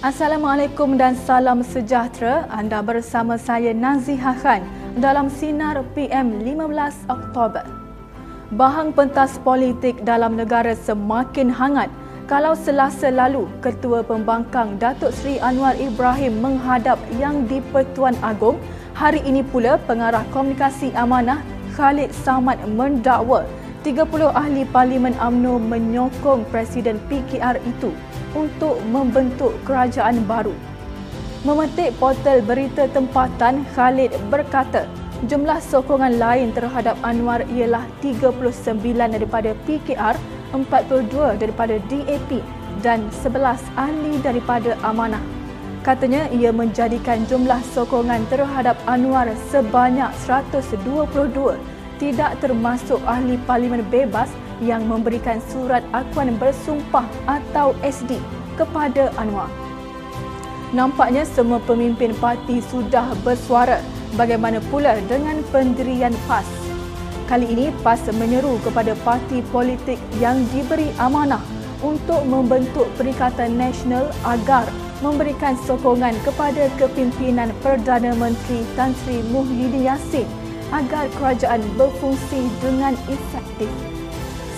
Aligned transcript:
Assalamualaikum 0.00 0.96
dan 0.96 1.12
salam 1.12 1.60
sejahtera. 1.60 2.48
Anda 2.48 2.80
bersama 2.80 3.36
saya 3.36 3.76
Naziha 3.76 4.32
Khan 4.40 4.64
dalam 4.96 5.28
Sinar 5.28 5.76
PM 5.92 6.40
15 6.40 7.04
Oktober. 7.12 7.60
Bahang 8.56 8.96
pentas 8.96 9.36
politik 9.44 10.00
dalam 10.00 10.40
negara 10.40 10.72
semakin 10.72 11.52
hangat 11.52 11.92
kalau 12.24 12.56
selasa 12.56 13.12
lalu 13.12 13.44
Ketua 13.60 14.00
Pembangkang 14.00 14.80
Datuk 14.80 15.12
Seri 15.12 15.36
Anwar 15.36 15.76
Ibrahim 15.76 16.40
menghadap 16.40 16.96
Yang 17.20 17.60
di-Pertuan 17.60 18.16
Agong, 18.24 18.56
hari 18.96 19.20
ini 19.28 19.44
pula 19.44 19.76
Pengarah 19.84 20.24
Komunikasi 20.32 20.96
Amanah 20.96 21.44
Khalid 21.76 22.08
Samad 22.24 22.56
mendakwa 22.72 23.44
30 23.84 24.08
ahli 24.32 24.64
Parlimen 24.64 25.12
AMNO 25.20 25.60
menyokong 25.60 26.48
Presiden 26.48 26.96
PKR 27.12 27.60
itu 27.68 27.92
untuk 28.34 28.78
membentuk 28.88 29.56
kerajaan 29.66 30.22
baru. 30.26 30.54
Memetik 31.40 31.96
portal 31.96 32.44
berita 32.44 32.84
tempatan, 32.92 33.64
Khalid 33.72 34.12
berkata, 34.28 34.84
jumlah 35.24 35.56
sokongan 35.64 36.20
lain 36.20 36.52
terhadap 36.52 37.00
Anwar 37.00 37.40
ialah 37.48 37.88
39 38.04 38.36
daripada 38.92 39.56
PKR, 39.64 40.16
42 40.52 41.40
daripada 41.40 41.80
DAP 41.88 42.44
dan 42.84 43.08
11 43.24 43.56
ahli 43.76 44.20
daripada 44.20 44.76
Amanah. 44.84 45.22
Katanya 45.80 46.28
ia 46.28 46.52
menjadikan 46.52 47.24
jumlah 47.24 47.64
sokongan 47.72 48.28
terhadap 48.28 48.76
Anwar 48.84 49.32
sebanyak 49.48 50.12
122 50.28 51.56
tidak 51.96 52.36
termasuk 52.40 53.00
ahli 53.04 53.36
parlimen 53.44 53.84
bebas 53.88 54.28
yang 54.60 54.84
memberikan 54.84 55.40
surat 55.48 55.80
akuan 55.90 56.36
bersumpah 56.36 57.04
atau 57.24 57.72
SD 57.80 58.20
kepada 58.60 59.08
Anwar. 59.16 59.48
Nampaknya 60.70 61.26
semua 61.26 61.58
pemimpin 61.64 62.14
parti 62.22 62.62
sudah 62.62 63.10
bersuara 63.26 63.82
bagaimana 64.14 64.62
pula 64.70 65.00
dengan 65.10 65.42
pendirian 65.50 66.14
PAS. 66.30 66.46
Kali 67.26 67.46
ini 67.50 67.74
PAS 67.82 68.06
menyeru 68.14 68.60
kepada 68.62 68.94
parti 69.02 69.42
politik 69.50 69.98
yang 70.22 70.38
diberi 70.54 70.94
amanah 71.02 71.42
untuk 71.82 72.22
membentuk 72.28 72.86
Perikatan 72.94 73.58
Nasional 73.58 74.12
agar 74.22 74.68
memberikan 75.00 75.56
sokongan 75.64 76.12
kepada 76.22 76.68
kepimpinan 76.76 77.50
Perdana 77.64 78.12
Menteri 78.14 78.62
Tan 78.76 78.92
Sri 79.02 79.24
Muhyiddin 79.32 79.88
Yassin 79.88 80.28
agar 80.70 81.10
kerajaan 81.18 81.64
berfungsi 81.74 82.46
dengan 82.62 82.94
efektif. 83.10 83.89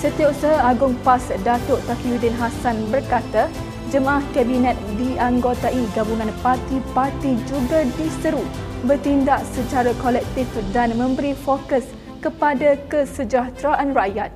Setiausaha 0.03 0.67
Agung 0.67 0.99
PAS 1.07 1.31
Datuk 1.47 1.79
Taqiyuddin 1.87 2.35
Hassan 2.35 2.91
berkata, 2.91 3.47
jemaah 3.95 4.19
kabinet 4.35 4.75
dianggotai 4.99 5.79
gabungan 5.95 6.27
parti-parti 6.43 7.39
juga 7.47 7.87
diseru 7.95 8.43
bertindak 8.83 9.47
secara 9.55 9.95
kolektif 10.03 10.51
dan 10.75 10.99
memberi 10.99 11.39
fokus 11.39 11.87
kepada 12.19 12.75
kesejahteraan 12.91 13.95
rakyat. 13.95 14.35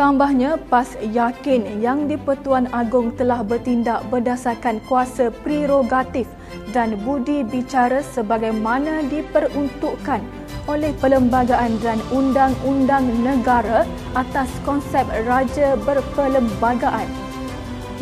Tambahnya, 0.00 0.56
PAS 0.72 0.96
yakin 1.04 1.84
Yang 1.84 2.16
di-Pertuan 2.16 2.64
Agong 2.72 3.12
telah 3.20 3.44
bertindak 3.44 4.00
berdasarkan 4.08 4.80
kuasa 4.88 5.28
prerogatif 5.44 6.24
dan 6.72 6.96
budi 7.04 7.44
bicara 7.44 8.00
sebagaimana 8.00 9.04
diperuntukkan 9.12 10.24
oleh 10.66 10.90
Perlembagaan 10.98 11.78
dan 11.82 12.02
Undang-Undang 12.10 13.06
Negara 13.22 13.86
atas 14.18 14.50
konsep 14.66 15.06
Raja 15.26 15.78
Berperlembagaan. 15.86 17.06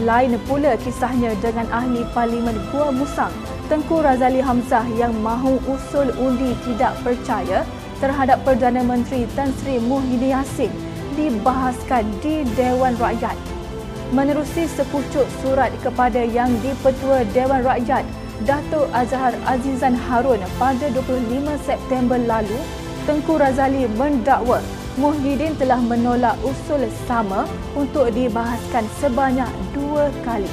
Lain 0.03 0.35
pula 0.51 0.75
kisahnya 0.83 1.39
dengan 1.39 1.71
ahli 1.71 2.03
Parlimen 2.11 2.59
Gua 2.75 2.91
Musang, 2.91 3.31
Tengku 3.71 4.03
Razali 4.03 4.43
Hamzah 4.43 4.85
yang 4.99 5.15
mahu 5.23 5.61
usul 5.71 6.11
undi 6.19 6.51
tidak 6.67 6.99
percaya 7.07 7.63
terhadap 8.03 8.43
Perdana 8.43 8.83
Menteri 8.83 9.25
Tan 9.39 9.55
Sri 9.63 9.79
Muhyiddin 9.79 10.35
Yassin 10.35 10.73
dibahaskan 11.15 12.11
di 12.19 12.43
Dewan 12.59 12.99
Rakyat. 12.99 13.39
Menerusi 14.11 14.67
sepucuk 14.67 15.25
surat 15.41 15.71
kepada 15.81 16.27
Yang 16.27 16.59
di-Pertua 16.61 17.23
Dewan 17.31 17.63
Rakyat, 17.63 18.03
Datuk 18.43 18.91
Azhar 18.91 19.31
Azizan 19.47 19.95
Harun 19.95 20.43
pada 20.59 20.91
25 20.91 21.55
September 21.63 22.19
lalu, 22.19 22.59
Tengku 23.07 23.39
Razali 23.39 23.87
mendakwa 23.95 24.59
Muhyiddin 24.99 25.55
telah 25.55 25.79
menolak 25.79 26.35
usul 26.43 26.83
sama 27.07 27.47
untuk 27.79 28.11
dibahaskan 28.11 28.91
sebanyak 28.99 29.47
dua 29.71 30.11
kali. 30.27 30.51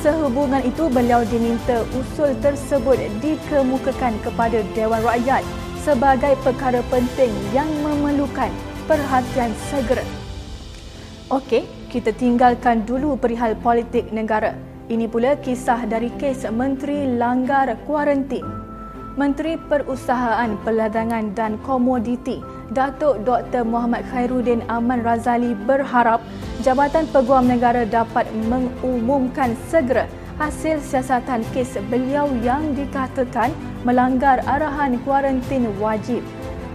Sehubungan 0.00 0.64
itu, 0.64 0.88
beliau 0.88 1.20
diminta 1.28 1.84
usul 1.92 2.32
tersebut 2.40 2.96
dikemukakan 3.20 4.16
kepada 4.24 4.64
Dewan 4.72 5.04
Rakyat 5.04 5.44
sebagai 5.84 6.32
perkara 6.40 6.80
penting 6.88 7.32
yang 7.52 7.68
memerlukan 7.84 8.48
perhatian 8.88 9.52
segera. 9.68 10.04
Okey, 11.28 11.68
kita 11.92 12.16
tinggalkan 12.16 12.88
dulu 12.88 13.20
perihal 13.20 13.52
politik 13.60 14.08
negara. 14.12 14.69
Ini 14.90 15.06
pula 15.06 15.38
kisah 15.38 15.86
dari 15.86 16.10
kes 16.18 16.50
Menteri 16.50 17.06
Langgar 17.14 17.70
Kuarantin. 17.86 18.42
Menteri 19.14 19.54
Perusahaan 19.54 20.58
Perdagangan 20.66 21.30
dan 21.30 21.62
Komoditi 21.62 22.42
Datuk 22.74 23.22
Dr. 23.22 23.62
Muhammad 23.62 24.02
Khairuddin 24.10 24.66
Aman 24.66 25.06
Razali 25.06 25.54
berharap 25.54 26.18
Jabatan 26.66 27.06
Peguam 27.14 27.46
Negara 27.46 27.86
dapat 27.86 28.26
mengumumkan 28.50 29.54
segera 29.70 30.10
hasil 30.42 30.82
siasatan 30.82 31.46
kes 31.54 31.78
beliau 31.86 32.26
yang 32.42 32.74
dikatakan 32.74 33.54
melanggar 33.86 34.42
arahan 34.42 34.98
kuarantin 35.06 35.70
wajib. 35.78 36.18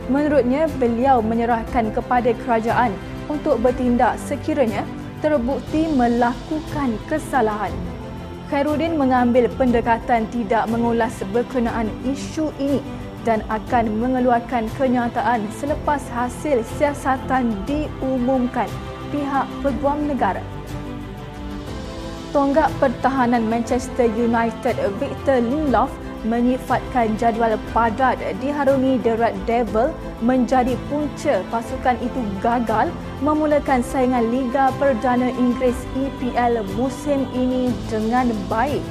Menurutnya, 0.07 0.71
beliau 0.79 1.19
menyerahkan 1.19 1.91
kepada 1.91 2.31
kerajaan 2.47 2.95
untuk 3.27 3.59
bertindak 3.59 4.15
sekiranya 4.23 4.87
terbukti 5.19 5.91
melakukan 5.91 6.95
kesalahan. 7.11 7.75
Khairuddin 8.45 8.93
mengambil 8.93 9.49
pendekatan 9.57 10.29
tidak 10.29 10.69
mengulas 10.69 11.17
berkenaan 11.33 11.89
isu 12.05 12.53
ini 12.61 12.77
dan 13.25 13.41
akan 13.49 13.89
mengeluarkan 13.97 14.69
kenyataan 14.77 15.49
selepas 15.57 15.97
hasil 16.13 16.61
siasatan 16.77 17.49
diumumkan 17.65 18.69
pihak 19.09 19.49
peguam 19.65 20.05
negara. 20.05 20.45
Tonggak 22.29 22.69
pertahanan 22.77 23.49
Manchester 23.49 24.05
United 24.13 24.77
Victor 25.01 25.41
Lindelof 25.41 25.89
menyifatkan 26.25 27.13
jadual 27.15 27.55
padat 27.71 28.17
diharungi 28.41 28.97
The 29.05 29.13
Red 29.15 29.37
Devil 29.45 29.93
menjadi 30.25 30.73
punca 30.89 31.45
pasukan 31.53 31.95
itu 32.01 32.21
gagal 32.41 32.89
memulakan 33.21 33.85
saingan 33.85 34.33
Liga 34.33 34.73
Perdana 34.81 35.29
Inggeris 35.29 35.77
EPL 35.93 36.65
musim 36.75 37.29
ini 37.31 37.69
dengan 37.87 38.33
baik. 38.49 38.81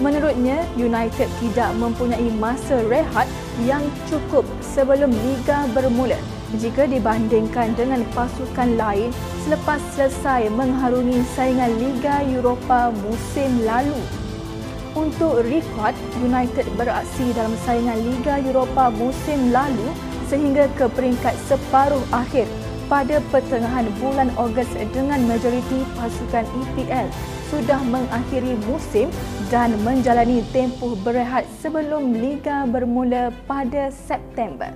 Menurutnya, 0.00 0.64
United 0.80 1.28
tidak 1.44 1.70
mempunyai 1.76 2.32
masa 2.40 2.80
rehat 2.88 3.28
yang 3.68 3.84
cukup 4.08 4.48
sebelum 4.64 5.12
Liga 5.12 5.68
bermula 5.76 6.16
jika 6.56 6.88
dibandingkan 6.88 7.76
dengan 7.78 8.02
pasukan 8.16 8.74
lain 8.74 9.14
selepas 9.46 9.78
selesai 9.94 10.50
mengharungi 10.50 11.20
saingan 11.36 11.70
Liga 11.78 12.24
Eropah 12.26 12.90
musim 13.04 13.62
lalu. 13.62 14.19
Untuk 14.90 15.46
rekod, 15.46 15.94
United 16.18 16.66
beraksi 16.74 17.30
dalam 17.30 17.54
saingan 17.62 18.02
Liga 18.02 18.42
Eropah 18.42 18.90
musim 18.90 19.54
lalu 19.54 19.94
sehingga 20.26 20.66
ke 20.74 20.90
peringkat 20.90 21.34
separuh 21.46 22.02
akhir 22.10 22.50
pada 22.90 23.22
pertengahan 23.30 23.86
bulan 24.02 24.34
Ogos 24.34 24.66
dengan 24.90 25.22
majoriti 25.30 25.86
pasukan 25.94 26.42
EPL 26.42 27.06
sudah 27.50 27.78
mengakhiri 27.86 28.58
musim 28.66 29.10
dan 29.46 29.78
menjalani 29.86 30.42
tempoh 30.50 30.98
berehat 31.02 31.46
sebelum 31.62 32.14
liga 32.14 32.66
bermula 32.66 33.30
pada 33.46 33.94
September. 33.94 34.70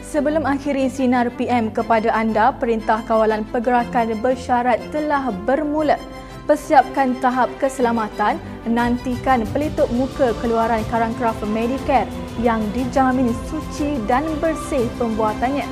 Sebelum 0.00 0.48
akhiri 0.48 0.88
sinar 0.88 1.28
PM 1.36 1.68
kepada 1.72 2.08
anda, 2.12 2.52
Perintah 2.56 3.04
Kawalan 3.04 3.44
Pergerakan 3.52 4.16
bersyarat 4.24 4.80
telah 4.88 5.28
bermula. 5.44 6.00
Persiapkan 6.46 7.18
tahap 7.18 7.50
keselamatan, 7.58 8.38
nantikan 8.70 9.42
pelitup 9.50 9.90
muka 9.90 10.30
keluaran 10.38 10.86
Karangkraf 10.86 11.42
Medicare 11.42 12.06
yang 12.38 12.62
dijamin 12.70 13.34
suci 13.50 13.98
dan 14.06 14.22
bersih 14.38 14.86
pembuatannya 14.94 15.66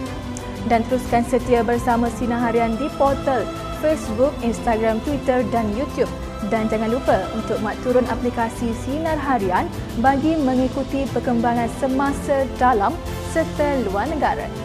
dan 0.66 0.80
teruskan 0.88 1.22
setia 1.28 1.60
bersama 1.60 2.08
Sinar 2.08 2.40
Harian 2.40 2.76
di 2.80 2.88
portal 2.96 3.44
Facebook, 3.84 4.32
Instagram, 4.40 4.96
Twitter 5.04 5.44
dan 5.52 5.68
YouTube. 5.76 6.10
Dan 6.52 6.68
jangan 6.68 6.92
lupa 6.92 7.24
untuk 7.32 7.56
mak 7.64 7.76
turun 7.80 8.04
aplikasi 8.08 8.72
Sinar 8.84 9.16
Harian 9.16 9.68
bagi 10.00 10.36
mengikuti 10.36 11.08
perkembangan 11.12 11.68
semasa 11.80 12.44
dalam 12.60 12.92
serta 13.32 13.80
luar 13.88 14.08
negara. 14.08 14.63